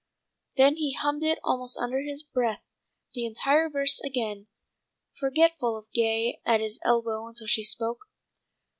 '"Then 0.57 0.77
he 0.77 0.93
hummed 0.99 1.21
it 1.21 1.37
almost 1.43 1.77
under 1.77 1.99
his 1.99 2.23
breath, 2.23 2.63
the 3.13 3.23
entire 3.27 3.69
verse 3.69 3.99
again, 4.01 4.47
forgetful 5.19 5.77
of 5.77 5.91
Gay 5.93 6.41
at 6.43 6.59
his 6.59 6.79
elbow 6.83 7.27
until 7.27 7.45
she 7.45 7.63
spoke. 7.63 7.99